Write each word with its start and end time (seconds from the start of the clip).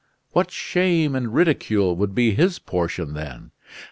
What 0.31 0.49
shame 0.49 1.13
and 1.13 1.31
ridicule 1.31 1.95
would 1.95 2.15
be 2.15 2.33
his 2.33 2.57
portion, 2.57 3.13
then! 3.13 3.51